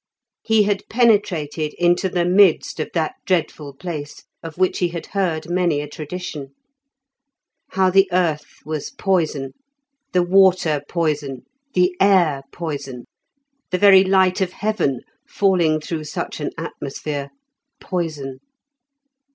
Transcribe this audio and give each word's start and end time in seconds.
He 0.41 0.63
had 0.63 0.89
penetrated 0.89 1.75
into 1.75 2.09
the 2.09 2.25
midst 2.25 2.79
of 2.79 2.89
that 2.95 3.13
dreadful 3.23 3.75
place, 3.75 4.23
of 4.41 4.57
which 4.57 4.79
he 4.79 4.87
had 4.87 5.05
heard 5.13 5.47
many 5.47 5.79
a 5.79 5.87
tradition: 5.87 6.55
how 7.73 7.91
the 7.91 8.09
earth 8.11 8.47
was 8.65 8.89
poison, 8.89 9.53
the 10.11 10.23
water 10.23 10.81
poison, 10.89 11.45
the 11.75 11.95
air 12.01 12.41
poison, 12.51 13.05
the 13.69 13.77
very 13.77 14.03
light 14.03 14.41
of 14.41 14.53
heaven, 14.53 15.01
falling 15.29 15.79
through 15.79 16.05
such 16.05 16.39
an 16.39 16.49
atmosphere, 16.57 17.29
poison. 17.79 18.39